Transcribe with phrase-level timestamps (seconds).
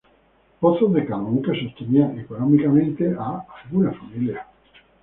[0.61, 4.47] Pozos de carbón que sostenían económicamente a alguna familia.